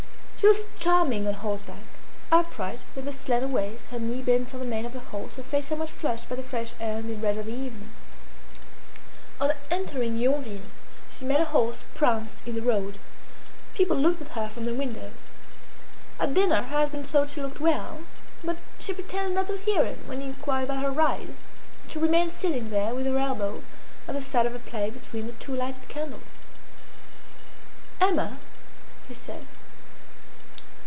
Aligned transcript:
She 0.43 0.47
was 0.47 0.63
charming 0.79 1.27
on 1.27 1.35
horseback 1.35 1.83
upright, 2.31 2.79
with 2.95 3.05
her 3.05 3.11
slender 3.11 3.45
waist, 3.47 3.85
her 3.91 3.99
knee 3.99 4.23
bent 4.23 4.55
on 4.55 4.59
the 4.59 4.65
mane 4.65 4.87
of 4.87 4.93
her 4.93 4.99
horse, 4.99 5.35
her 5.35 5.43
face 5.43 5.67
somewhat 5.67 5.87
flushed 5.91 6.27
by 6.27 6.35
the 6.35 6.41
fresh 6.41 6.73
air 6.79 6.97
in 6.97 7.07
the 7.07 7.13
red 7.15 7.37
of 7.37 7.45
the 7.45 7.51
evening. 7.51 7.91
On 9.39 9.51
entering 9.69 10.17
Yonville 10.17 10.65
she 11.11 11.25
made 11.25 11.37
her 11.37 11.45
horse 11.45 11.83
prance 11.93 12.41
in 12.47 12.55
the 12.55 12.61
road. 12.63 12.97
People 13.75 13.95
looked 13.95 14.19
at 14.19 14.29
her 14.29 14.49
from 14.49 14.65
the 14.65 14.73
windows. 14.73 15.13
At 16.19 16.33
dinner 16.33 16.55
her 16.63 16.75
husband 16.79 17.05
thought 17.07 17.29
she 17.29 17.43
looked 17.43 17.59
well, 17.59 18.01
but 18.43 18.57
she 18.79 18.93
pretended 18.93 19.35
not 19.35 19.45
to 19.45 19.57
hear 19.57 19.85
him 19.85 19.99
when 20.07 20.21
he 20.21 20.27
inquired 20.29 20.63
about 20.63 20.81
her 20.81 20.91
ride, 20.91 21.35
and 21.83 21.91
she 21.91 21.99
remained 21.99 22.33
sitting 22.33 22.71
there 22.71 22.95
with 22.95 23.05
her 23.05 23.19
elbow 23.19 23.61
at 24.07 24.15
the 24.15 24.23
side 24.23 24.47
of 24.47 24.53
her 24.53 24.57
plate 24.59 24.99
between 24.99 25.27
the 25.27 25.33
two 25.33 25.53
lighted 25.55 25.87
candles. 25.87 26.39
"Emma!" 28.01 28.39
he 29.07 29.13
said. 29.13 29.45